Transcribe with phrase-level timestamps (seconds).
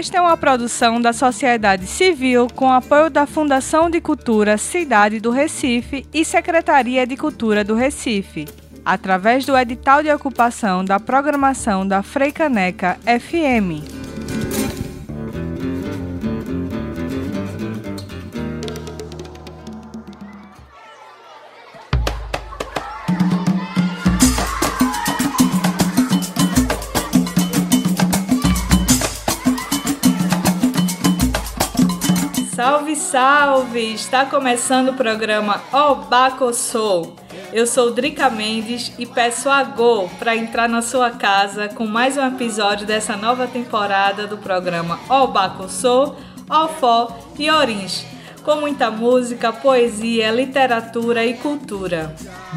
[0.00, 5.30] Esta é uma produção da sociedade civil com apoio da Fundação de Cultura Cidade do
[5.30, 8.48] Recife e Secretaria de Cultura do Recife,
[8.82, 13.99] através do edital de ocupação da programação da Freicaneca FM.
[32.94, 33.94] Salve, salve!
[33.94, 37.14] Está começando o programa Obacossou.
[37.52, 42.16] Eu sou Drica Mendes e peço a Go para entrar na sua casa com mais
[42.16, 46.16] um episódio dessa nova temporada do programa Obacossou,
[46.48, 48.04] Ofó e Orins,
[48.42, 52.14] com muita música, poesia, literatura e cultura.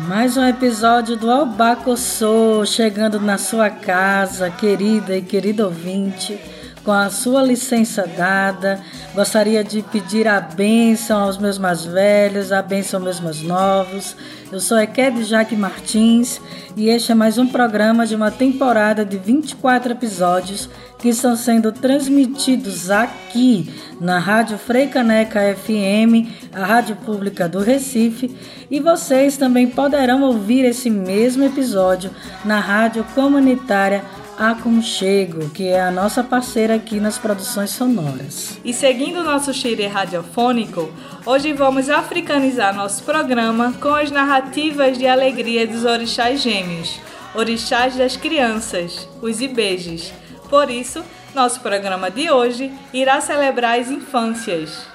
[0.08, 6.40] Mais um episódio do Obacossou chegando na sua casa, querida e querido ouvinte
[6.84, 8.82] com a sua licença dada,
[9.16, 14.16] gostaria de pedir a bênção aos meus mais velhos, a bênção aos meus mais novos.
[14.52, 16.42] Eu sou Eked Jaque Martins
[16.76, 21.72] e este é mais um programa de uma temporada de 24 episódios que estão sendo
[21.72, 28.36] transmitidos aqui na Rádio Freicaneca FM, a rádio pública do Recife,
[28.70, 32.12] e vocês também poderão ouvir esse mesmo episódio
[32.44, 34.04] na rádio comunitária
[34.38, 38.58] Aconchego, que é a nossa parceira aqui nas produções sonoras.
[38.64, 40.92] E seguindo o nosso xirê radiofônico,
[41.26, 47.00] hoje vamos africanizar nosso programa com as narrativas de alegria dos orixás gêmeos,
[47.36, 50.14] orixás das crianças, os ibejes.
[50.50, 54.86] Por isso, nosso programa de hoje irá celebrar as infâncias.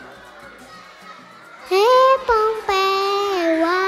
[1.70, 3.87] É Pompeu,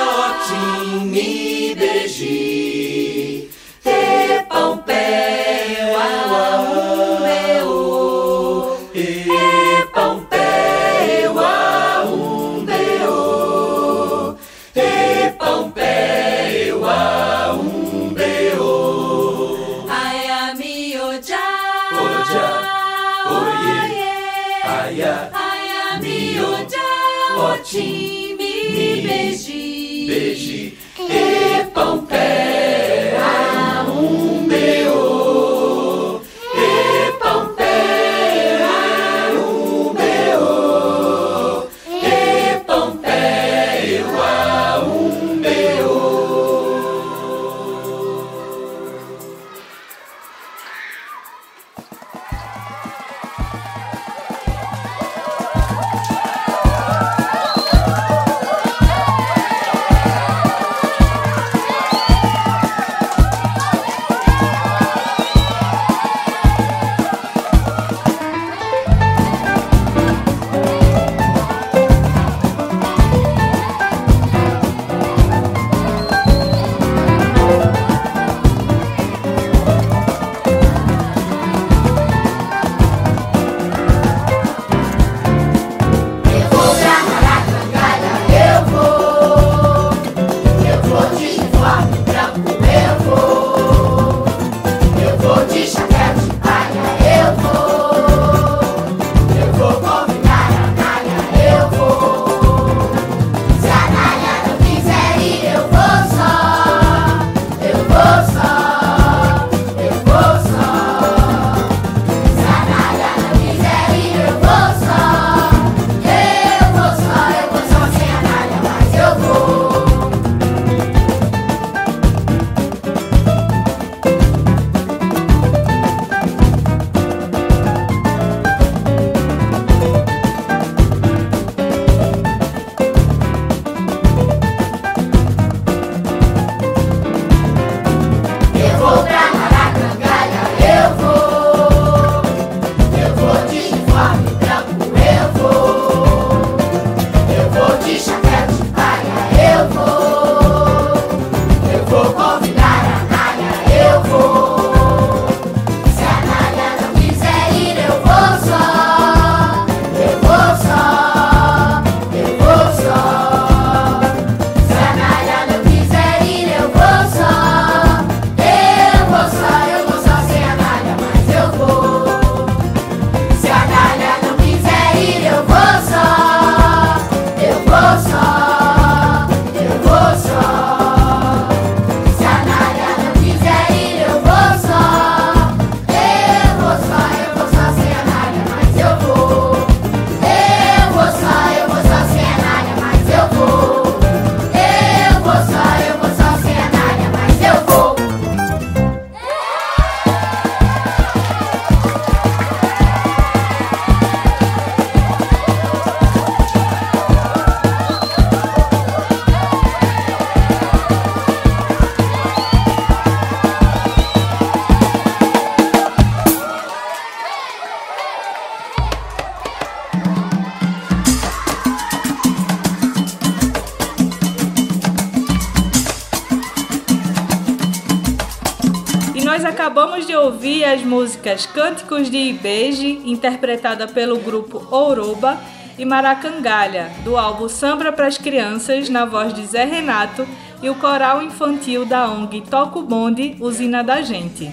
[231.21, 235.39] músicas Cânticos de Ibeje, interpretada pelo grupo Ouroba,
[235.77, 240.27] e Maracangalha, do álbum Sambra para as Crianças, na voz de Zé Renato,
[240.63, 244.51] e o coral infantil da ONG Toco Bonde, Usina da Gente.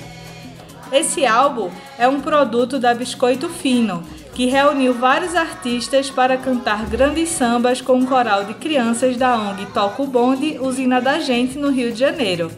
[0.92, 4.02] Esse álbum é um produto da Biscoito Fino,
[4.34, 9.64] que reuniu vários artistas para cantar grandes sambas com um coral de crianças da ONG
[9.72, 12.50] Toco Bonde, Usina da Gente, no Rio de Janeiro.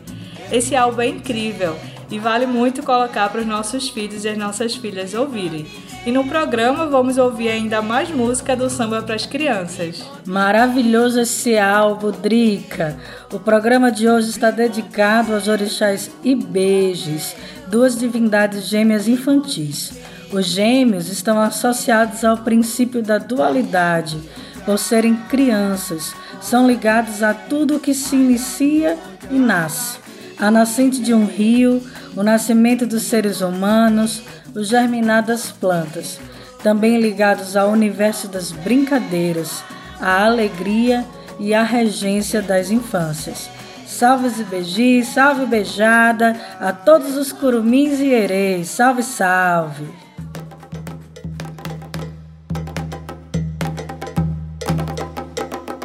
[0.51, 1.77] Esse álbum é incrível
[2.11, 5.67] e vale muito colocar para os nossos filhos e as nossas filhas ouvirem.
[6.05, 10.03] E no programa vamos ouvir ainda mais música do samba para as crianças.
[10.27, 12.99] Maravilhoso esse álbum, Drica.
[13.33, 17.37] O programa de hoje está dedicado aos orixás Ibejes,
[17.69, 19.93] duas divindades gêmeas infantis.
[20.33, 24.19] Os gêmeos estão associados ao princípio da dualidade,
[24.65, 28.97] por serem crianças, são ligados a tudo que se inicia
[29.31, 29.99] e nasce.
[30.39, 31.83] A nascente de um rio,
[32.17, 34.23] o nascimento dos seres humanos,
[34.55, 36.19] o germinar das plantas,
[36.63, 39.63] também ligados ao universo das brincadeiras,
[40.01, 41.05] à alegria
[41.39, 43.49] e à regência das infâncias.
[43.87, 49.89] Salve Zibegi, salve Beijada, a todos os curumins e hereis, salve, salve!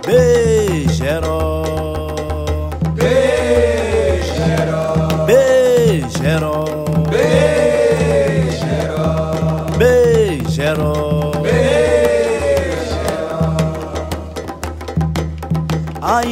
[0.06, 1.64] Beijeró,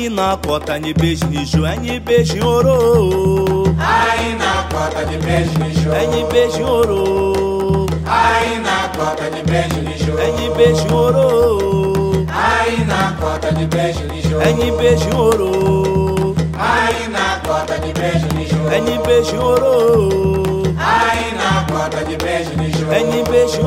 [0.04, 5.52] Aí na cota ni beijo ni jo, é beijo orô, Aí na cota de beijo
[5.52, 5.96] de jogo.
[5.96, 10.20] é beijo orô, Aí na cota de beijo de jogo.
[10.20, 14.42] é beijo orô, Aí na cota de beijo de jogo.
[14.42, 18.72] é ni beijo orô, Aí na cota de beijo de jogo.
[18.74, 22.92] é ni beijo orô, Aí na cota de beijo de jogo.
[22.92, 23.62] é ni beijo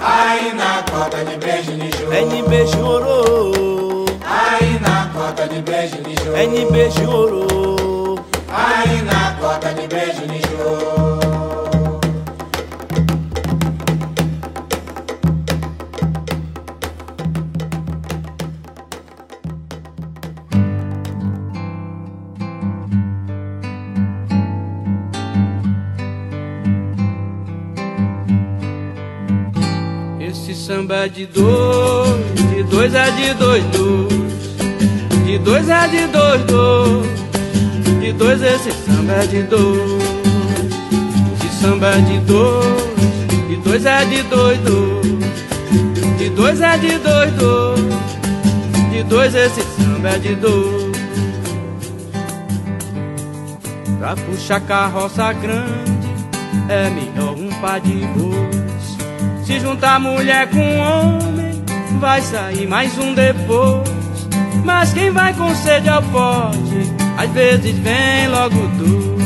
[0.00, 3.87] Aí na cota de beijo de é beijo em
[5.28, 6.36] cota de beijo de jogo.
[6.36, 8.18] é ni beijo orô.
[8.50, 11.28] Aí na cota de beijo de jogo.
[30.20, 34.17] Esse samba é de dois, de dois é de dois, dois.
[35.38, 37.08] De dois é de dois, dois.
[38.00, 40.02] De dois esse samba é de dois.
[41.40, 42.66] De samba é de dois,
[43.48, 46.18] de dois é de dois, dois.
[46.18, 47.80] De dois é de dois, dois.
[48.90, 50.98] De dois esse samba é de dois.
[53.98, 56.08] Pra puxar carroça grande
[56.68, 59.46] é melhor um par de bois.
[59.46, 61.64] Se juntar mulher com homem,
[62.00, 63.97] vai sair mais um depois.
[64.68, 69.18] Mas quem vai com sede ao pote, às vezes vem logo dois.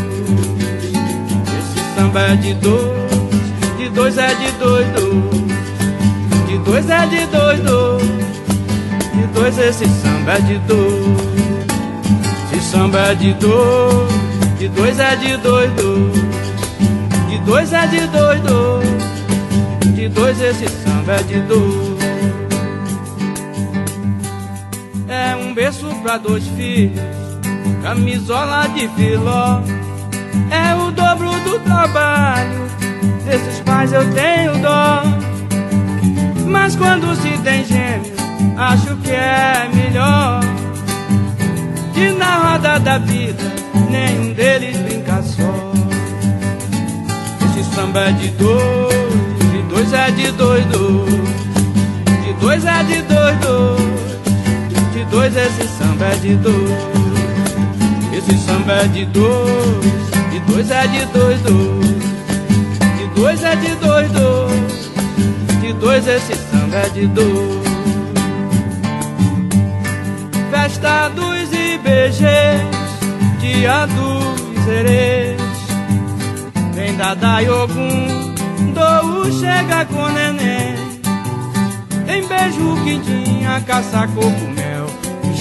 [1.58, 3.11] Esse samba é de dois,
[3.76, 5.42] de dois é de dois, dois.
[6.46, 8.02] De dois é de dois, dois.
[9.14, 11.18] De dois esse samba é de dois.
[12.49, 14.12] Se samba é de dois,
[14.61, 16.22] de dois é de dois, dois.
[17.28, 18.88] De dois é de dois, dois.
[19.92, 21.91] De dois esse samba é de dois.
[26.02, 27.00] Pra dois filhos,
[27.82, 29.61] camisola de filó.
[30.50, 32.61] É o dobro do trabalho,
[33.25, 35.02] desses pais eu tenho dó.
[36.47, 38.18] Mas quando se tem gêmeos,
[38.56, 40.40] acho que é melhor.
[41.94, 43.44] Que na roda da vida,
[43.90, 45.73] nenhum deles brinca só.
[47.47, 48.94] Esse samba é de dois,
[49.52, 51.12] de dois é de dois, dois.
[52.25, 53.81] De dois é de dois, dois.
[55.02, 56.71] De dois esse samba é de dois.
[58.16, 61.87] Esse samba é de dois, de dois é de dois, dois.
[62.99, 64.90] De dois é de dois, dois.
[65.61, 67.62] De dois esse samba é de dois.
[70.52, 72.62] Festa dos IBGs,
[73.40, 75.40] dia dos herês.
[76.75, 78.35] Vem da Dayogum,
[78.73, 80.76] Dou chega com neném.
[82.06, 84.51] Tem beijo, quintinha, caça, coco, mel e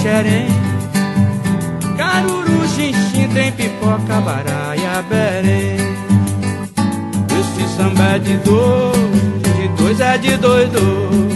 [0.02, 0.48] xerém.
[1.96, 5.76] Caruru, xixim, tem pipoca, baraia, berém.
[7.38, 8.96] Esse samba é de dois,
[9.56, 11.32] de dois é de dois, dois.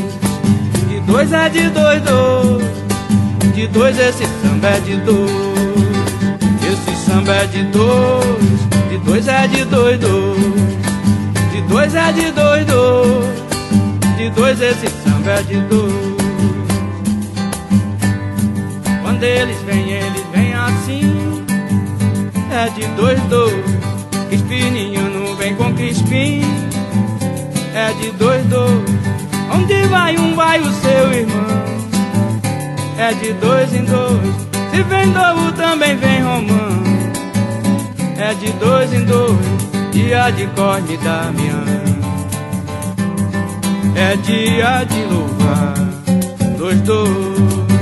[0.89, 2.65] De dois é de dois, dois.
[3.55, 5.31] De dois esse samba é de dois.
[6.69, 10.35] Esse samba é de dois, de dois é de doido,
[11.53, 13.23] de dois é de doido,
[14.19, 16.06] de dois esse samba é de dois.
[19.17, 21.47] Quando eles vêm, eles vêm assim,
[22.53, 23.65] é de dois, dois.
[24.29, 26.43] Crispininho não vem com crispim,
[27.75, 28.85] é de dois, dois.
[29.51, 31.47] Onde vai um, vai o seu irmão,
[32.99, 34.35] é de dois em dois.
[34.71, 36.83] Se vem novo, também vem romão,
[38.19, 39.39] é de dois em dois.
[39.93, 41.65] Dia de corne Damião,
[43.95, 45.75] é dia de louvar,
[46.59, 47.76] dois, dois.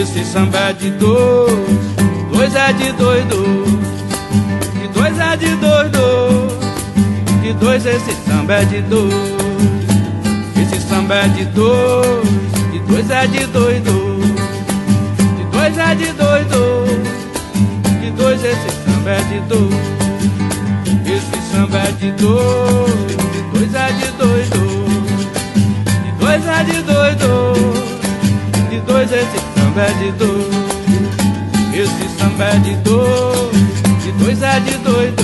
[0.00, 1.52] Esse samba é de dois,
[2.32, 3.24] dois é de dois.
[3.24, 5.92] De dois é de dois.
[7.42, 9.12] De dois esse samba é de dois.
[10.56, 12.28] Esse samba é de dois,
[12.72, 13.82] de dois é de dois.
[13.82, 13.90] De
[15.52, 16.46] dois é de dois.
[18.00, 19.74] De dois esse samba é de dois.
[21.06, 24.48] Esse samba é de dois, de dois é de dois.
[26.02, 27.16] De dois é de dois.
[28.70, 29.41] De dois esse
[29.72, 30.46] samba é de dois.
[31.74, 35.14] Esse samba é de dois, de dois é de dois.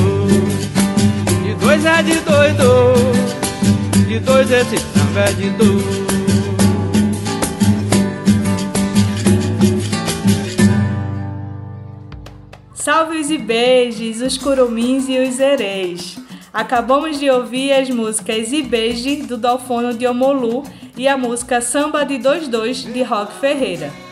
[1.43, 2.57] De dois é de dois.
[4.07, 6.09] De dois esse samba é de dois.
[12.73, 16.17] Salve os Ibejis, os Curumins e os Ereis.
[16.55, 20.64] Acabamos de ouvir as músicas Ibeje, do Dolfono de Omolu,
[20.97, 24.07] e a música Samba de 22, de Rock Ferreira.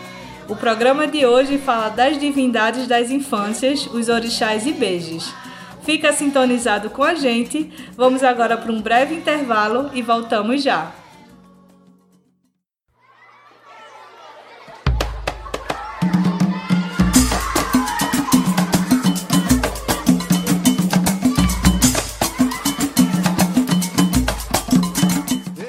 [0.49, 5.35] O programa de hoje fala das divindades das infâncias, os orixás Ibejes.
[5.83, 7.69] Fica sintonizado com a gente.
[7.97, 10.93] Vamos agora para um breve intervalo e voltamos já.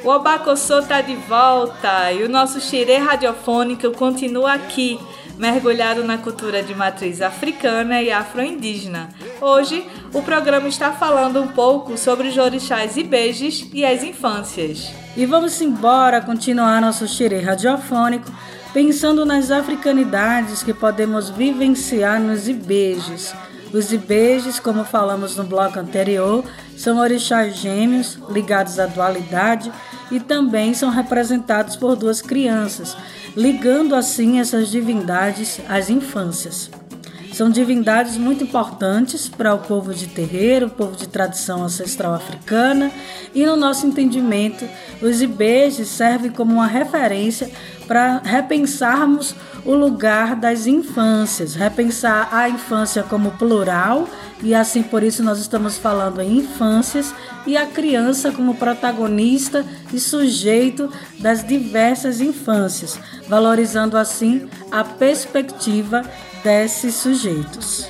[0.08, 4.98] O Obacossô tá de volta e o nosso xirê radiofônico continua aqui,
[5.38, 9.10] mergulhado na cultura de matriz africana e afro-indígena.
[9.42, 14.94] Hoje, o programa está falando um pouco sobre os orixás ibejes e as infâncias.
[15.18, 18.32] E vamos embora continuar nosso xirê radiofônico
[18.74, 23.36] pensando nas africanidades que podemos vivenciar nos ibejes.
[23.74, 26.44] Os ibejes, como falamos no bloco anterior,
[26.76, 29.72] são orixás gêmeos ligados à dualidade
[30.10, 32.96] e também são representados por duas crianças,
[33.36, 36.70] ligando assim essas divindades às infâncias.
[37.34, 42.92] São divindades muito importantes para o povo de terreiro, povo de tradição ancestral africana,
[43.36, 44.68] e no nosso entendimento,
[45.04, 47.52] os ibejes servem como uma referência
[47.88, 49.34] para repensarmos
[49.65, 54.08] o lugar das infâncias, repensar a infância como plural,
[54.41, 57.13] e assim por isso nós estamos falando em infâncias,
[57.46, 66.03] e a criança como protagonista e sujeito das diversas infâncias, valorizando assim a perspectiva
[66.44, 67.88] desses sujeitos.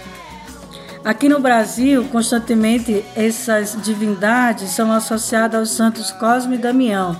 [1.03, 7.17] Aqui no Brasil, constantemente essas divindades são associadas aos santos Cosme e Damião,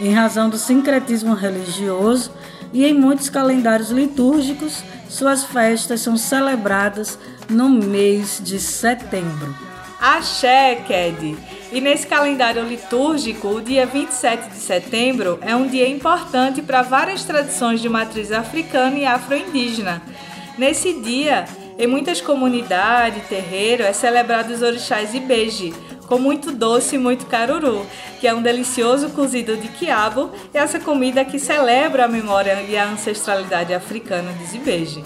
[0.00, 2.32] em razão do sincretismo religioso
[2.72, 9.54] e em muitos calendários litúrgicos, suas festas são celebradas no mês de setembro.
[10.00, 11.36] Axé, Ked!
[11.70, 17.22] E nesse calendário litúrgico, o dia 27 de setembro é um dia importante para várias
[17.24, 20.00] tradições de matriz africana e afro-indígena.
[20.56, 21.44] Nesse dia,
[21.78, 25.74] em muitas comunidades, terreiro, é celebrado os orixás Ibeji,
[26.10, 27.86] com muito doce e muito caruru,
[28.18, 32.76] que é um delicioso cozido de quiabo e essa comida que celebra a memória e
[32.76, 35.04] a ancestralidade africana dos Ibeji.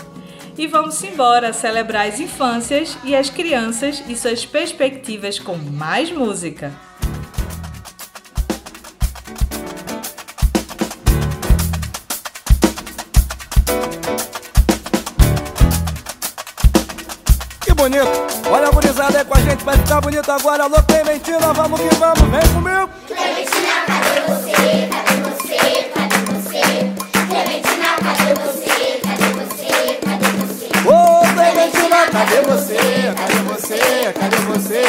[0.57, 6.73] E vamos embora celebrar as infâncias e as crianças e suas perspectivas com mais música.
[17.85, 18.09] Bonito.
[18.51, 20.65] Olha a gurizada aí com a gente, vai ficar bonito agora.
[20.65, 22.89] Alô, Clementina, vamos que vamos, vem comigo.
[23.07, 24.89] Clementina, cadê você?
[24.91, 25.61] Cadê você?
[25.93, 26.63] Cadê você?
[27.29, 29.01] Clementina, cadê você?
[29.05, 29.99] Cadê você?
[30.01, 30.69] Cadê você?
[30.89, 32.81] Ô, Clementina, cadê você?
[33.15, 34.13] Cadê você?
[34.19, 34.81] Cadê você?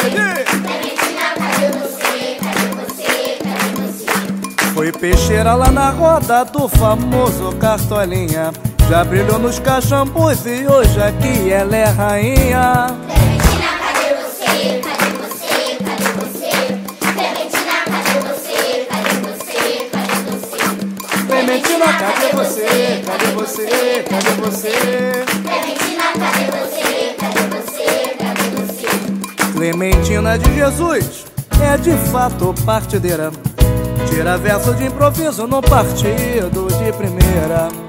[0.63, 2.37] Clementina, cadê você?
[2.39, 3.39] Cadê você?
[3.43, 4.73] Cadê você?
[4.73, 8.53] Foi peixeira lá na roda do famoso Cartolinha.
[8.87, 12.85] Já brilhou nos cachampus e hoje aqui ela é rainha.
[13.07, 14.79] Clementina, cadê você?
[14.83, 15.77] Cadê você?
[15.83, 16.77] Cadê você?
[17.11, 18.85] Clementina, cadê você?
[18.87, 19.89] Cadê você?
[19.91, 20.69] Cadê você?
[21.25, 23.05] Clementina, cadê você?
[23.05, 24.05] Cadê você?
[24.07, 24.73] Cadê você?
[25.41, 27.15] Clementina, cadê você?
[27.19, 27.89] Cadê você?
[28.19, 29.51] Cadê você?
[29.53, 31.25] Clementina de Jesus
[31.59, 33.31] é de fato partideira.
[34.07, 37.84] Tira verso de improviso no partido de primeira.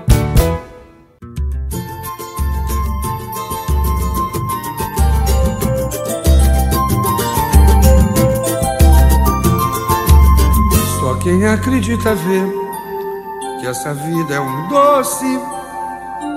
[11.39, 12.41] Quem acredita vê
[13.61, 15.39] que essa vida é um doce,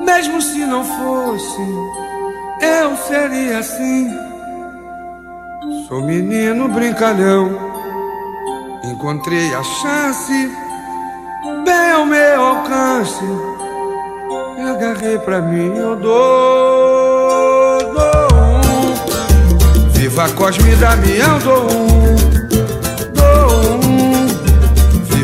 [0.04, 1.62] mesmo se não fosse,
[2.62, 4.10] eu seria assim.
[5.88, 7.50] Sou menino brincalhão,
[8.84, 10.52] encontrei a chance,
[11.64, 13.26] bem ao meu alcance,
[14.58, 19.90] e agarrei pra mim, eu dou, dou um.
[19.92, 22.39] Viva Cosme Damião, dou um.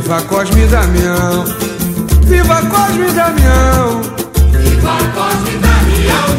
[0.06, 1.46] Viva Cosme Damião,
[2.28, 4.02] viva Cosme Damião.
[4.52, 6.36] Viva Cosme Damião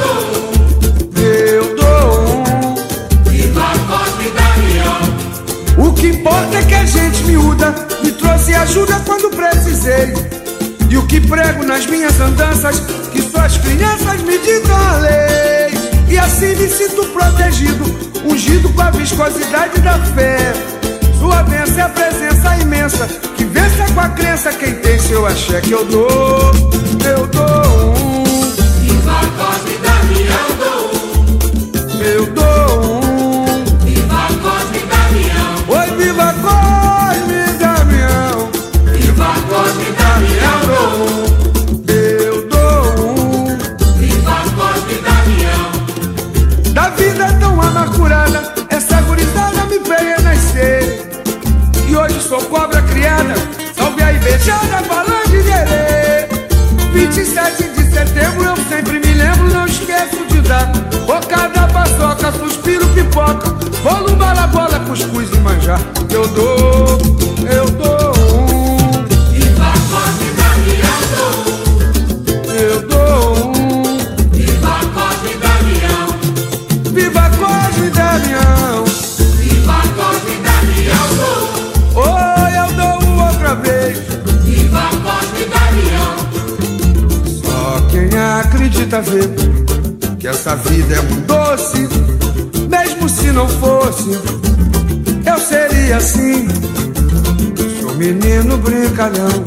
[1.10, 3.28] do Eu dou um.
[3.28, 7.74] Viva Cosme Damião O que importa é que a gente miúda
[8.04, 10.14] me trouxe ajuda quando precisei.
[10.88, 12.78] E o que prego nas minhas andanças,
[13.10, 15.74] que só as crianças me ditam a lei.
[16.08, 17.84] E assim me sinto protegido,
[18.24, 20.52] ungido com a viscosidade da fé.
[21.26, 25.60] Sua bênção é a presença imensa, que vença com a crença quem tem seu axé
[25.60, 26.08] que eu dou.
[27.04, 28.24] Eu dou um,
[28.80, 32.55] Viva Cosme Damião do eu dou
[52.26, 53.34] sou cobra criada.
[53.76, 56.28] Salve a invejada falando de querer.
[56.92, 60.66] 27 de setembro eu sempre me lembro, não esqueço de dar.
[61.06, 63.50] Bocada, paçoca, suspiro, pipoca.
[63.82, 65.80] Bolo, bala, bola, cuscuz e manjar.
[66.10, 66.98] Eu dou,
[67.48, 68.15] eu dou
[88.86, 89.20] acredita vê
[90.18, 91.88] que essa vida é um doce,
[92.68, 94.10] mesmo se não fosse,
[95.26, 96.46] eu seria assim.
[97.80, 99.44] Sou menino brincalhão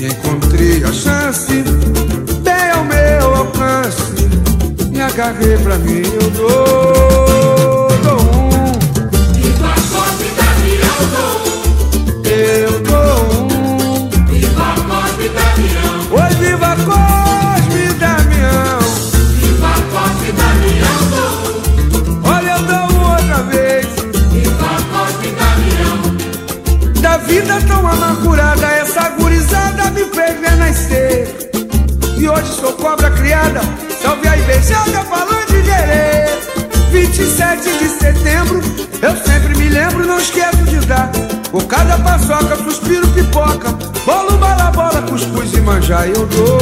[0.00, 1.62] e encontrei a chance,
[2.42, 4.16] bem ao meu alcance.
[4.90, 8.50] Me agarrei pra mim, eu dou, dou um,
[9.34, 10.98] Viva Cosme Damião
[12.22, 13.45] do eu dou um.
[46.08, 46.55] Eu dou.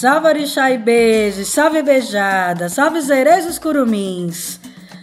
[0.00, 4.58] Salve orixá e beijos, salve beijada, salve zereis os curumins.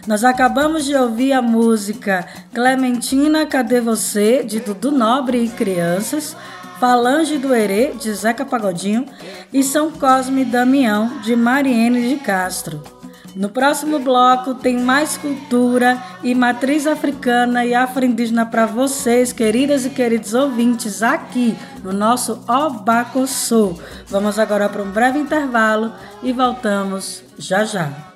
[0.08, 4.42] Nós acabamos de ouvir a música Clementina, Cadê Você?
[4.42, 6.36] de Dudu Nobre e Crianças,
[6.80, 9.06] Falange do Herê, de Zeca Pagodinho,
[9.52, 12.97] e São Cosme e Damião, de Mariene de Castro.
[13.36, 19.90] No próximo bloco tem mais cultura e matriz africana e afro-indígena para vocês, queridas e
[19.90, 23.78] queridos ouvintes, aqui no nosso Obacossô.
[24.08, 28.07] Vamos agora para um breve intervalo e voltamos já já.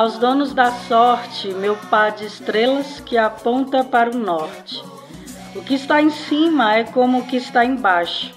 [0.00, 4.82] Aos donos da sorte, meu par de estrelas que aponta para o norte.
[5.54, 8.32] O que está em cima é como o que está embaixo,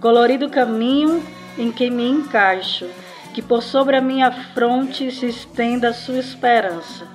[0.00, 1.20] colorido caminho
[1.58, 2.86] em que me encaixo,
[3.34, 7.08] que por sobre a minha fronte se estenda a sua esperança,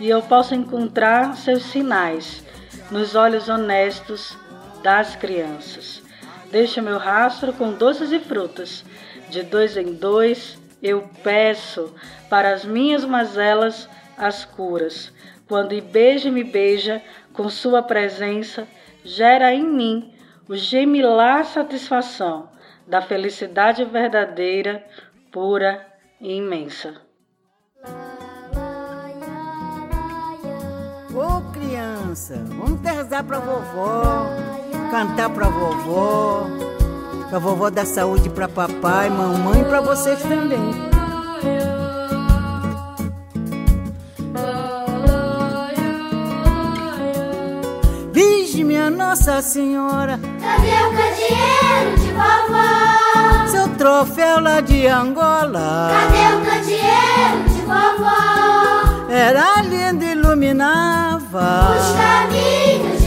[0.00, 2.42] e eu possa encontrar seus sinais
[2.90, 4.38] nos olhos honestos
[4.82, 6.00] das crianças.
[6.50, 8.82] Deixa meu rastro com doces e frutas,
[9.28, 11.94] de dois em dois eu peço
[12.28, 15.10] para as minhas mazelas as curas.
[15.48, 18.68] Quando Ibeje me beija com sua presença,
[19.02, 20.14] gera em mim
[20.46, 22.50] o gemilar satisfação
[22.86, 24.84] da felicidade verdadeira,
[25.32, 25.86] pura
[26.20, 26.94] e imensa.
[31.14, 34.26] Ô criança, vamos rezar pra vovó,
[34.90, 36.46] cantar pra vovó,
[37.34, 40.94] pra vovó dar saúde pra papai, mamãe e pra vocês também.
[48.64, 53.46] Minha Nossa Senhora, Cadê o candeeiro de vovó?
[53.48, 59.10] seu troféu lá de Angola Cadê o candeeiro de vovó?
[59.10, 61.76] era lindo e iluminava.
[61.76, 63.03] Os caminhos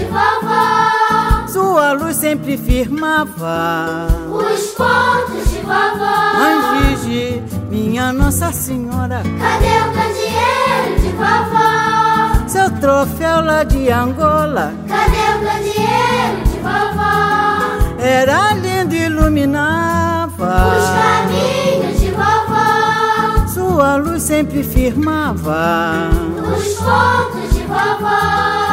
[1.77, 4.07] Sua luz sempre firmava.
[4.31, 6.33] os pontos de vovó.
[6.39, 12.47] Mãe Virgem, minha Nossa Senhora, Cadê o candeeiro de vovó?
[12.47, 17.99] seu troféu lá de Angola Cadê o candeeiro de vovó?
[17.99, 20.55] era lindo e Os iluminava.
[20.97, 26.09] caminhos de vovó, Sua luz sempre firmava.
[26.41, 28.66] os pontos de vovó.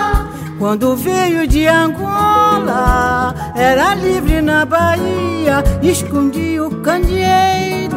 [0.59, 7.97] Quando veio de Angola, era livre na Bahia, escondia o candeeiro,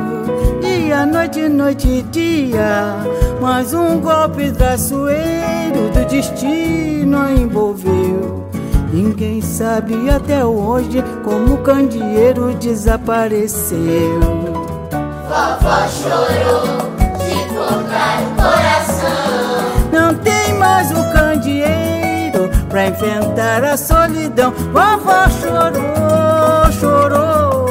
[0.60, 2.96] dia, noite, noite e dia.
[3.40, 8.48] Mas um golpe traiçoeiro do destino envolveu.
[8.92, 14.20] Ninguém sabe até hoje como o candeeiro desapareceu.
[15.30, 16.77] Vovó chorou
[22.78, 24.52] pra enfrentar a solidão.
[24.52, 27.66] Vovó chorou, chorou.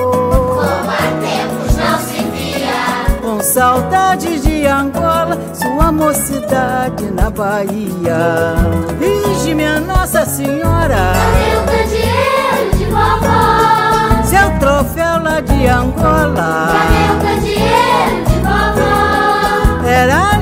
[0.56, 3.20] Como há tempos não se via.
[3.22, 8.56] Com saudades de Angola, sua mocidade na Bahia.
[9.44, 14.22] Minha Nossa Senhora, Cadê o candeeiro de vovó?
[14.24, 19.86] seu troféu lá de Angola Cadê o candeeiro de vovó?
[19.88, 20.36] era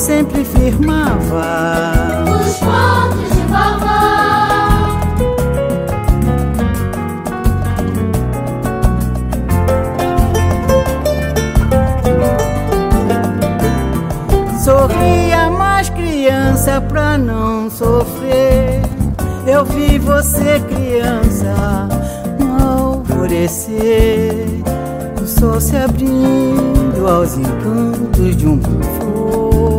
[0.00, 2.24] sempre firmava.
[2.24, 4.00] os pontos de vovó.
[14.64, 18.80] Sorria mais criança pra não sofrer.
[19.46, 21.86] Eu vi você criança
[22.58, 24.46] alvorecer.
[25.22, 29.69] O sol se abrindo aos encantos de um flor.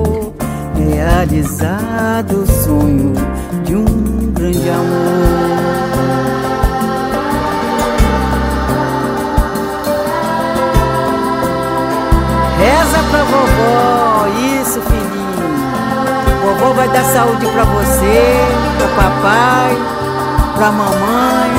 [1.04, 3.14] Realizado o sonho
[3.64, 5.58] de um grande amor.
[12.56, 14.28] Reza pra vovó,
[14.62, 15.56] isso filhinho.
[16.44, 18.46] Vovó vai dar saúde pra você,
[18.78, 19.78] pra papai,
[20.56, 21.52] pra mamãe.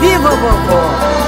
[0.00, 1.19] Viva vovó!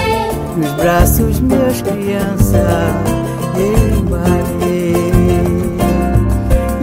[0.57, 2.65] Nos braços meus criança,
[3.57, 4.95] eu embalei.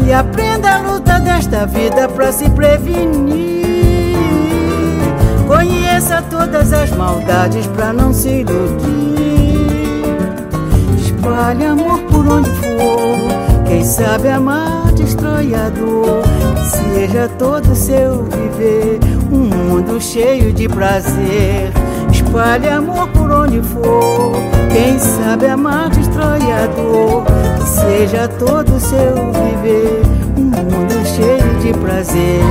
[0.06, 3.58] E aprenda a luta desta vida pra se prevenir.
[5.98, 9.17] Esqueça todas as maldades pra não se iludir.
[11.28, 13.66] Espalhe amor por onde for.
[13.68, 16.24] Quem sabe amar destrói a dor.
[16.64, 21.74] Seja todo seu viver um mundo cheio de prazer.
[22.10, 24.32] Espalhe amor por onde for.
[24.72, 27.26] Quem sabe amar destrói a dor.
[27.66, 30.04] Seja todo seu viver
[30.38, 32.42] um mundo cheio de prazer.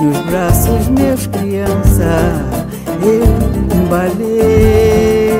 [0.00, 1.26] Nos braços meus
[3.08, 5.32] criança, eu embalei.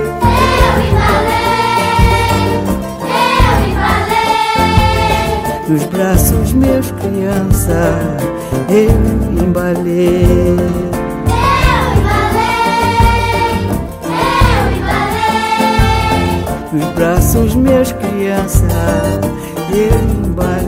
[5.68, 7.98] Nos braços meus criança,
[8.70, 10.26] eu embalei.
[16.72, 18.66] Nos braços meus criança,
[19.72, 20.67] eu embalei.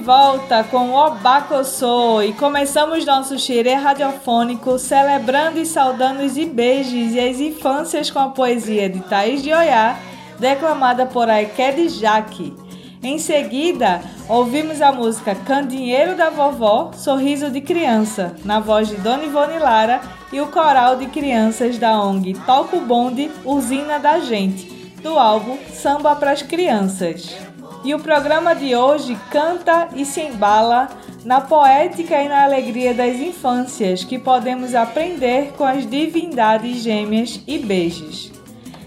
[0.00, 7.20] Volta com o Obacossô e começamos nosso xirê radiofônico celebrando e saudando os beijos e
[7.20, 9.98] as infâncias com a poesia de Thaís de Oiá,
[10.38, 12.56] declamada por Aikede Jaque.
[13.02, 19.24] Em seguida, ouvimos a música Candinheiro da Vovó, Sorriso de Criança, na voz de Dona
[19.24, 20.00] Ivone Lara
[20.32, 24.64] e o coral de crianças da ONG Toca o Bonde, Usina da Gente,
[25.02, 27.49] do álbum Samba pras Crianças.
[27.82, 30.88] E o programa de hoje canta e se embala
[31.24, 37.58] na poética e na alegria das infâncias que podemos aprender com as divindades gêmeas e
[37.58, 38.30] beijos.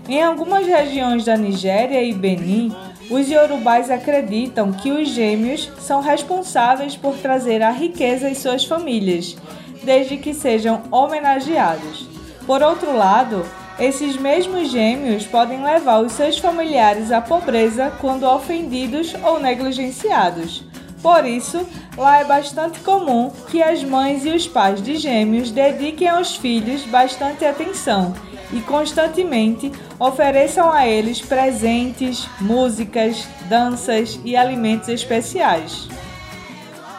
[0.08, 2.72] Em algumas regiões da Nigéria e Benin,
[3.10, 9.36] os iorubais acreditam que os gêmeos são responsáveis por trazer a riqueza às suas famílias,
[9.84, 12.08] desde que sejam homenageados.
[12.46, 13.44] Por outro lado,
[13.80, 20.64] esses mesmos gêmeos podem levar os seus familiares à pobreza quando ofendidos ou negligenciados.
[21.02, 21.68] Por isso,
[21.98, 26.84] lá é bastante comum que as mães e os pais de gêmeos dediquem aos filhos
[26.84, 28.14] bastante atenção
[28.54, 35.90] e constantemente ofereçam a eles presentes, músicas, danças e alimentos especiais.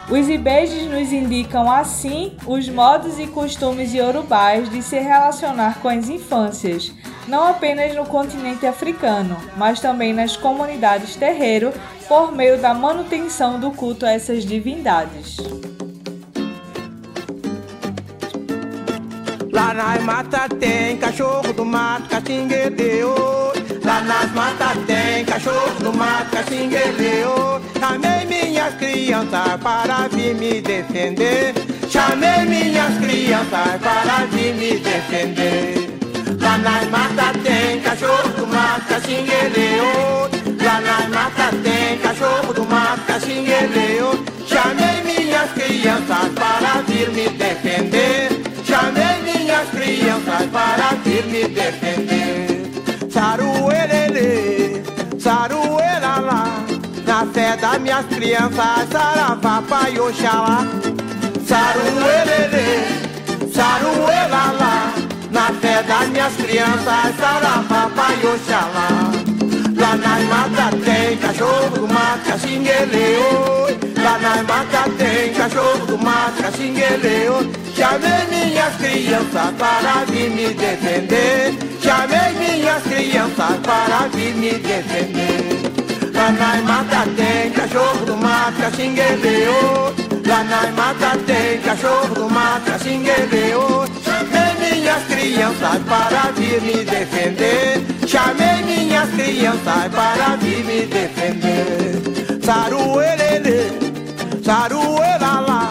[0.09, 6.09] Os ibejis nos indicam assim os modos e costumes iorubais de se relacionar com as
[6.09, 6.93] infâncias,
[7.27, 11.73] não apenas no continente africano, mas também nas comunidades terreiro,
[12.07, 15.37] por meio da manutenção do culto a essas divindades.
[19.51, 23.64] Lá nas matas tem cachorro do mato, caxingueleu.
[23.85, 27.61] Lá nas matas tem cachorro do mato, caxingueleu.
[27.79, 31.53] Chamei minhas crianças para vir me defender.
[31.87, 35.87] Chamei minhas crianças para vir me defender.
[36.41, 39.85] Lá nas matas tem cachorro do mato, caxingueleu.
[40.63, 44.25] Lá nas matas tem cachorro do mato, caxingueleu.
[44.47, 48.29] Chamei minhas crianças para vir me defender.
[48.65, 52.65] Chamei minhas crianças para vir me defender.
[53.15, 53.54] Saruelele,
[57.55, 60.67] fé das minhas crianças, saravá, pai, oxalá.
[61.47, 62.83] Saruelele,
[63.53, 64.93] saruelala,
[65.31, 69.11] na fé das minhas crianças, saravá, pai, oxalá.
[69.77, 73.77] Lá nas matas tem cachorro do mato, caxingueleu.
[74.03, 77.51] Lá nas matas tem cachorro do mato, caxingueleu.
[77.75, 81.53] Chamei minhas crianças para vir me defender.
[81.81, 85.54] Chamei minhas crianças para vir me defender.
[86.25, 89.93] Lá nas matas tem cachorro do mato, caxingueleu.
[90.25, 93.85] Lá nas matas tem cachorro do mato, caxingueleu.
[94.03, 97.85] Chamei minhas crianças para vir me defender.
[98.07, 102.41] Chamei minhas crianças para vir me defender.
[102.43, 105.69] Saruelele, saruelala,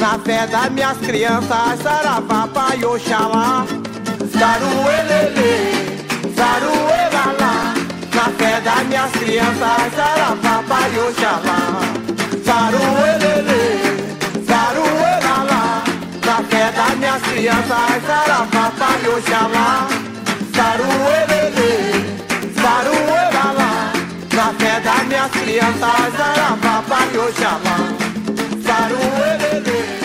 [0.00, 3.64] na fé das minhas crianças, saravá, pai, oxalá.
[4.36, 5.54] Saruelele,
[6.34, 7.61] saruelala,
[8.12, 11.80] Café das minhas crianças era papai Oxalá
[12.44, 13.64] Saruelele,
[14.46, 15.82] saruelalá
[16.20, 19.88] Café das minhas crianças era papai Oxalá
[20.54, 21.72] Saruelele,
[22.60, 23.92] saruelalá
[24.28, 27.78] Café das minhas crianças era papai Oxalá
[28.66, 30.01] Saruelele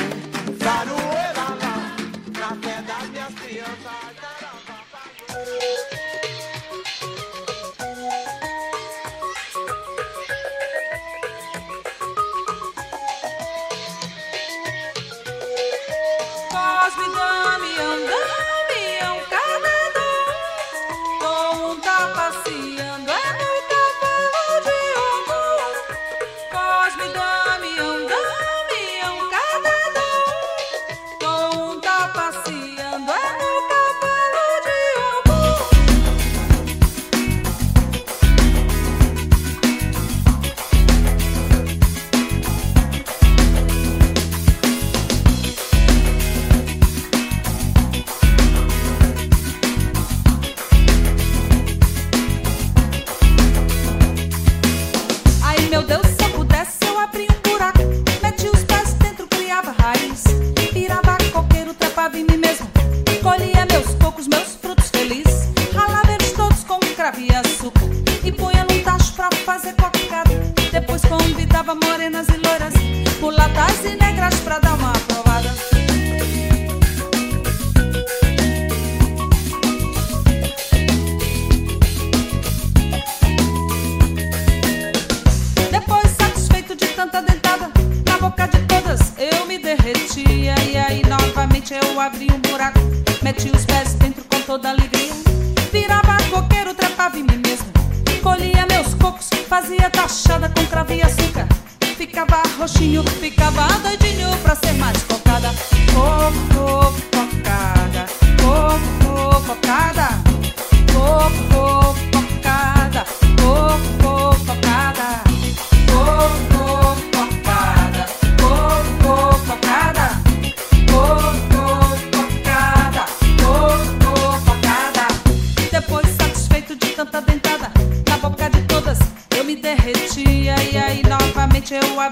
[16.87, 18.16] hospital, mi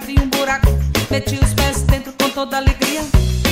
[0.05, 0.67] abria um buraco,
[1.09, 3.01] metia os pés dentro com toda alegria.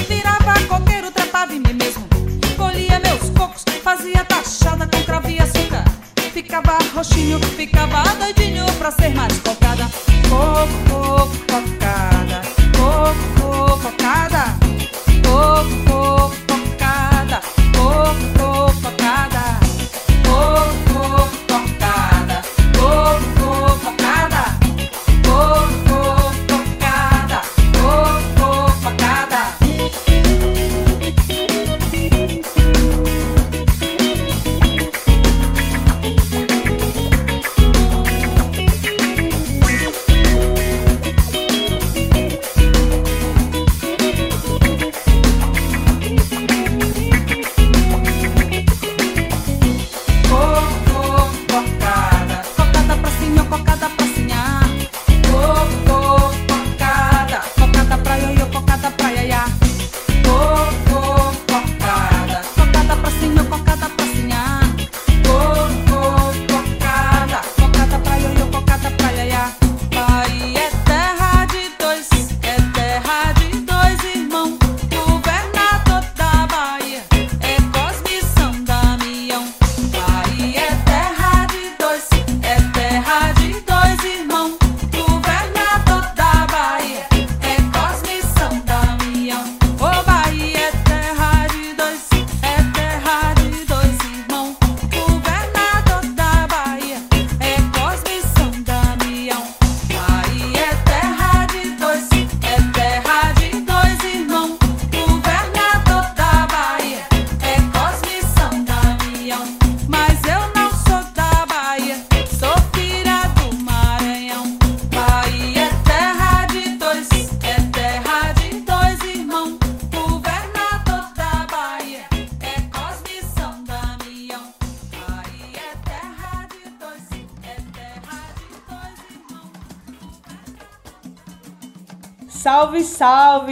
[0.07, 2.07] Virava coqueiro, trepava em mim mesmo.
[2.55, 5.83] Colhia meus cocos, fazia taxada com cravo e açúcar.
[6.31, 9.89] Ficava roxinho, ficava doidinho pra ser mais focada.
[10.29, 11.82] Coco, coco, coco.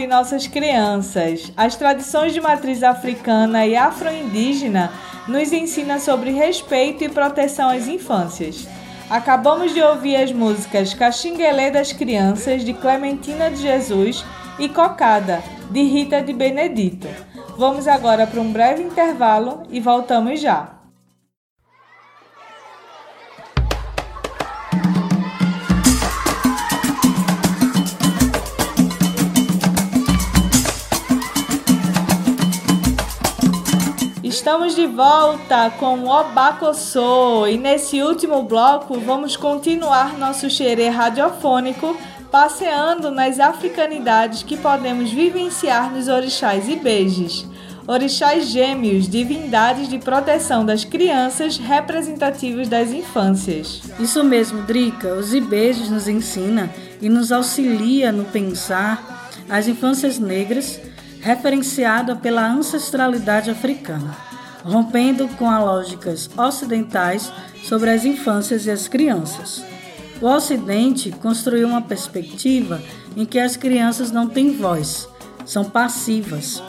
[0.06, 1.52] nossas crianças.
[1.56, 4.92] As tradições de matriz africana e afro-indígena
[5.28, 8.66] nos ensinam sobre respeito e proteção às infâncias.
[9.08, 14.24] Acabamos de ouvir as músicas Caxinguelê das Crianças, de Clementina de Jesus,
[14.58, 17.08] e Cocada, de Rita de Benedito.
[17.56, 20.81] Vamos agora para um breve intervalo e voltamos já.
[34.32, 41.94] Estamos de volta com o Obacossô e nesse último bloco vamos continuar nosso xerê radiofônico
[42.30, 47.46] passeando nas africanidades que podemos vivenciar nos orixás e beijos.
[47.86, 53.82] Orixás gêmeos, divindades de proteção das crianças representativos das infâncias.
[54.00, 55.12] Isso mesmo, Drica.
[55.12, 56.70] Os ibejos nos ensina
[57.02, 60.80] e nos auxilia no pensar as infâncias negras
[61.22, 64.14] referenciada pela ancestralidade africana,
[64.64, 69.64] rompendo com as lógicas ocidentais sobre as infâncias e as crianças.
[70.20, 72.82] O Ocidente construiu uma perspectiva
[73.16, 75.08] em que as crianças não têm voz,
[75.46, 76.62] são passivas,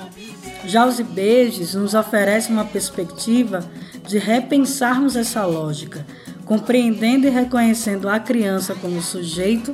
[0.65, 3.63] já os IBEJs nos oferecem uma perspectiva
[4.07, 6.05] de repensarmos essa lógica,
[6.45, 9.73] compreendendo e reconhecendo a criança como sujeito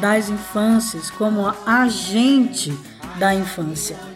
[0.00, 2.72] das infâncias, como agente
[3.18, 4.09] da infância.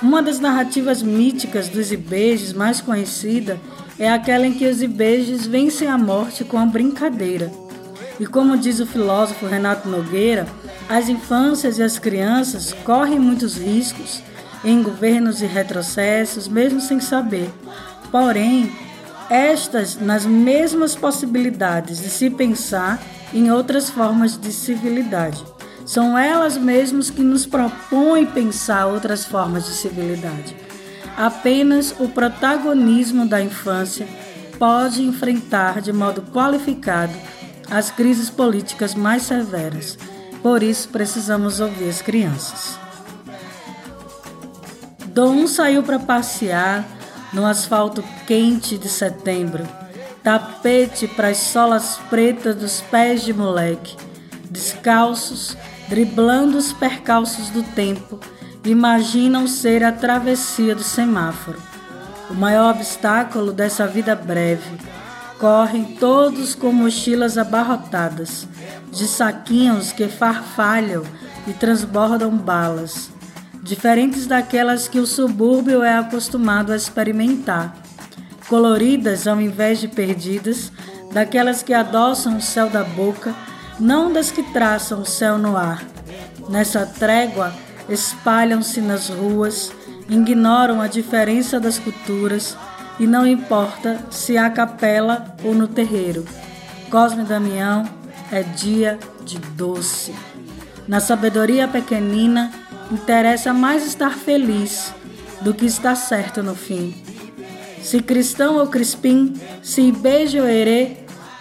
[0.00, 3.58] Uma das narrativas míticas dos Ibejes mais conhecida
[3.98, 7.50] é aquela em que os Ibejes vencem a morte com a brincadeira.
[8.20, 10.46] E como diz o filósofo Renato Nogueira,
[10.88, 14.22] as infâncias e as crianças correm muitos riscos
[14.64, 17.50] em governos e retrocessos, mesmo sem saber.
[18.12, 18.70] Porém,
[19.28, 23.02] estas nas mesmas possibilidades de se pensar
[23.34, 25.44] em outras formas de civilidade.
[25.88, 30.54] São elas mesmas que nos propõem pensar outras formas de civilidade.
[31.16, 34.06] Apenas o protagonismo da infância
[34.58, 37.14] pode enfrentar de modo qualificado
[37.70, 39.96] as crises políticas mais severas.
[40.42, 42.78] Por isso, precisamos ouvir as crianças.
[45.06, 46.84] Dom saiu para passear
[47.32, 49.66] no asfalto quente de setembro,
[50.22, 53.96] tapete para as solas pretas dos pés de moleque,
[54.50, 55.56] descalços,
[55.88, 58.18] driblando os percalços do tempo,
[58.64, 61.60] imaginam ser a travessia do semáforo.
[62.30, 64.78] O maior obstáculo dessa vida breve.
[65.38, 68.46] Correm todos com mochilas abarrotadas,
[68.90, 71.04] de saquinhos que farfalham
[71.46, 73.10] e transbordam balas
[73.68, 77.76] diferentes daquelas que o subúrbio é acostumado a experimentar,
[78.48, 80.72] coloridas ao invés de perdidas,
[81.12, 83.34] daquelas que adoçam o céu da boca,
[83.78, 85.84] não das que traçam o céu no ar.
[86.48, 87.52] Nessa trégua,
[87.88, 89.72] espalham-se nas ruas,
[90.08, 92.56] ignoram a diferença das culturas
[92.98, 96.24] e não importa se há capela ou no terreiro.
[96.90, 97.88] Cosme Damião
[98.32, 100.14] é dia de doce.
[100.86, 102.50] Na sabedoria pequenina,
[102.90, 104.94] interessa mais estar feliz
[105.42, 106.94] do que estar certo no fim.
[107.82, 110.96] Se cristão ou crispim, se beijo ou herê,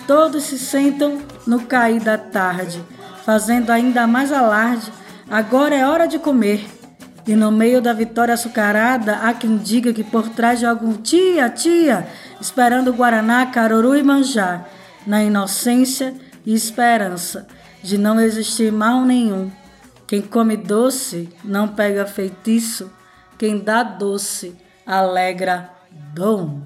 [0.05, 2.83] todos se sentam no cair da tarde,
[3.23, 4.91] fazendo ainda mais alarde.
[5.29, 6.65] Agora é hora de comer.
[7.25, 11.49] E no meio da vitória açucarada, há quem diga que por trás de algum tia,
[11.49, 12.07] tia,
[12.39, 14.65] esperando Guaraná, Caruru e Manjar,
[15.05, 16.13] na inocência
[16.45, 17.47] e esperança
[17.83, 19.51] de não existir mal nenhum.
[20.07, 22.89] Quem come doce não pega feitiço,
[23.37, 25.69] quem dá doce alegra
[26.13, 26.61] dom.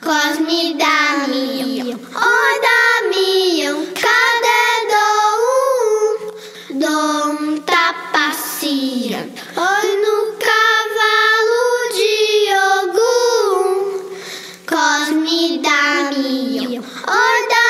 [0.00, 6.78] Cosme Damião, oh Damião, cadê Dom?
[6.78, 11.62] Dom tá passeando, oi no cavalo
[11.96, 12.16] de
[12.78, 13.70] Ogum.
[14.68, 17.67] Cosme Damião, oh Damião,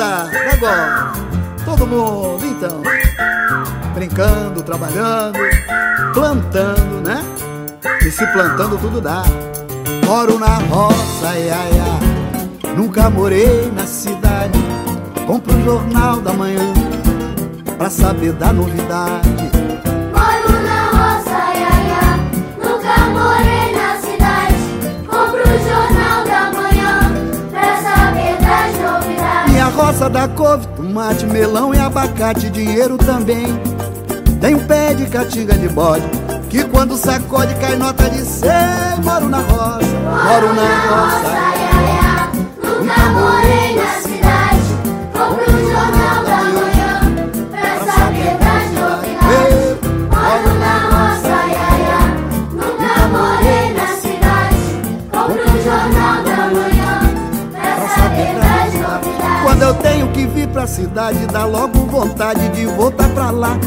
[0.00, 1.12] Vambora, garotada, agora.
[1.64, 2.80] Todo mundo, então.
[3.94, 5.38] Brincando, trabalhando,
[6.14, 7.22] plantando, né?
[8.04, 9.22] E se plantando tudo dá.
[10.06, 12.74] Moro na roça, ai, ai.
[12.74, 14.58] Nunca morei na cidade.
[15.26, 16.72] Compro o jornal da manhã
[17.76, 19.50] pra saber da novidade.
[29.90, 33.46] Roça dá couve, tomate, melão e abacate, dinheiro também.
[34.40, 36.04] Tem um pé de catinga de bode,
[36.48, 38.50] que quando sacode cai nota de cem.
[39.02, 41.40] Moro na roça, moro na roça.
[42.62, 44.62] Nunca morei na cidade.
[45.12, 45.79] Compro
[59.82, 63.58] Tenho que vir pra cidade, dá logo vontade de voltar pra lá.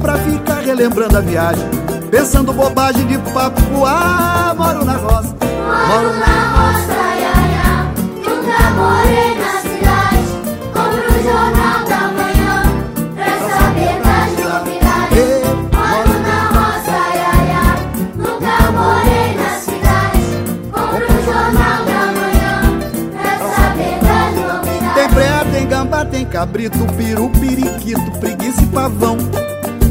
[0.00, 1.68] Pra ficar relembrando a viagem,
[2.10, 5.36] pensando bobagem de papo Ah, moro na roça.
[5.40, 7.84] Moro na roça, yaya ia,
[8.24, 9.31] nunca morei.
[26.22, 29.16] tem cabrito, peru, periquito, preguiça e pavão.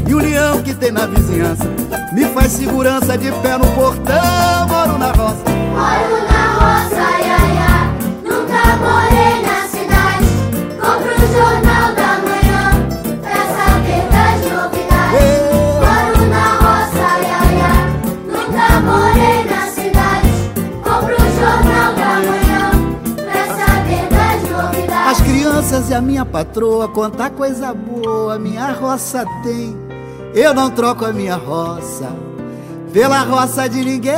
[0.08, 1.64] E o leão que tem na vizinhança
[2.12, 4.66] me faz segurança de pé no portão.
[4.68, 5.44] Moro na roça.
[5.70, 7.41] Moro na roça, ia.
[25.92, 29.76] a minha patroa, contar coisa boa, minha roça tem.
[30.34, 32.10] Eu não troco a minha roça
[32.92, 34.12] pela roça de ninguém.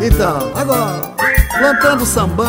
[0.00, 1.14] Então, agora,
[1.58, 2.47] plantando samba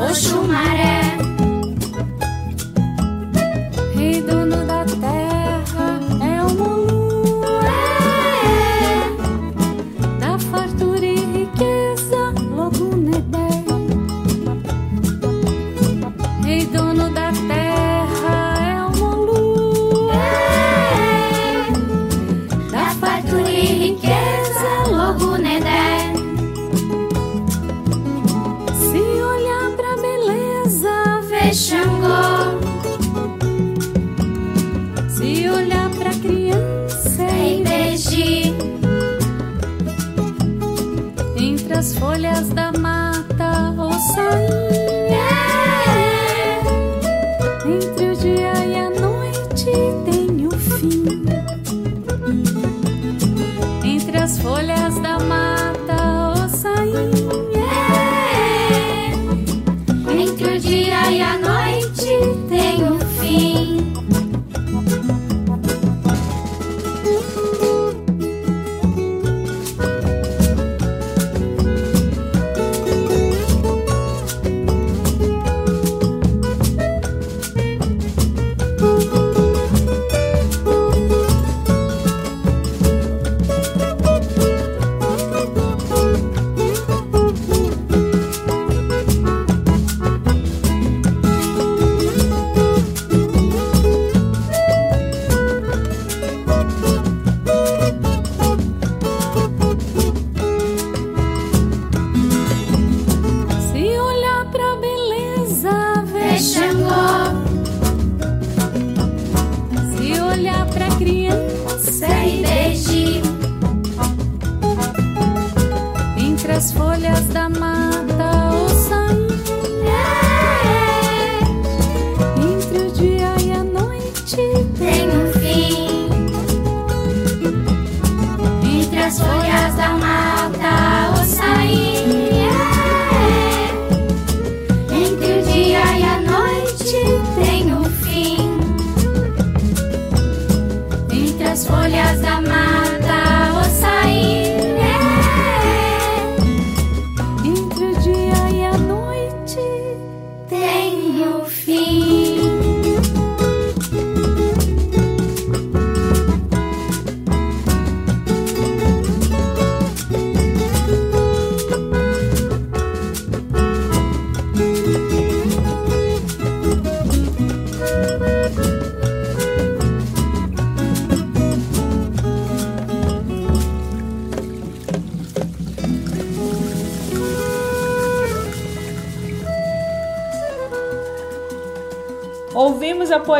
[0.00, 0.73] Oxumar.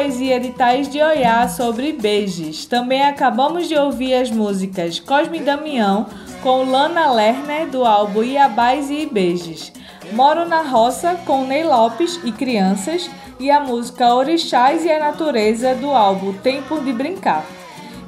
[0.05, 2.67] Poesia de Thaís de Oiá sobre beijos.
[2.67, 6.05] Também acabamos de ouvir as músicas Cosme Damião
[6.43, 9.73] com Lana Lerner do álbum Iabás e Beijos.
[10.13, 15.75] Moro na Roça com Ney Lopes e Crianças e a música Orixás e a Natureza
[15.75, 17.54] do álbum Tempo de Brincar.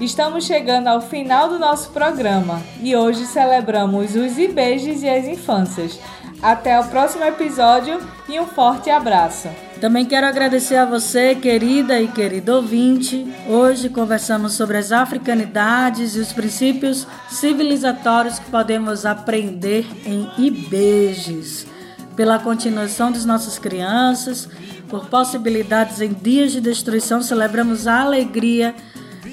[0.00, 5.98] Estamos chegando ao final do nosso programa e hoje celebramos os Ibejos e as infâncias.
[6.42, 9.48] Até o próximo episódio e um forte abraço.
[9.80, 13.26] Também quero agradecer a você, querida e querido ouvinte.
[13.48, 21.66] Hoje conversamos sobre as africanidades e os princípios civilizatórios que podemos aprender em Ibejes,
[22.14, 24.46] pela continuação das nossas crianças,
[24.88, 28.74] por possibilidades em dias de destruição, celebramos a alegria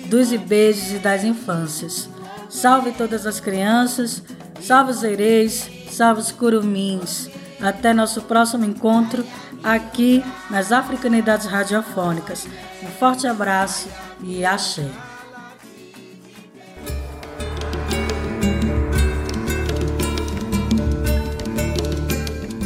[0.08, 2.10] dos Ibejes e das infâncias.
[2.50, 4.22] Salve todas as crianças,
[4.62, 7.30] salve os ereis, salve os curumins.
[7.62, 9.26] Até nosso próximo encontro
[9.64, 12.46] aqui nas Africanidades Radiofônicas.
[12.84, 13.88] Um forte abraço
[14.22, 14.90] e axé.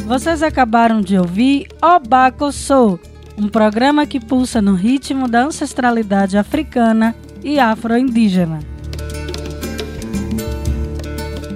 [0.08, 2.98] Vocês acabaram de ouvir Obaco Sou,
[3.38, 8.58] um programa que pulsa no ritmo da ancestralidade africana e afro-indígena.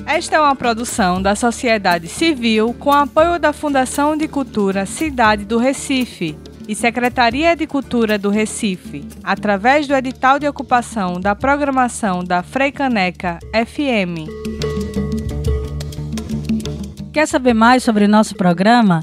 [0.06, 5.58] Esta é uma produção da sociedade civil com apoio da Fundação de Cultura Cidade do
[5.58, 6.36] Recife
[6.68, 13.40] e Secretaria de Cultura do Recife, através do edital de ocupação da programação da Freicaneca
[13.52, 14.30] FM.
[17.12, 19.02] Quer saber mais sobre nosso programa?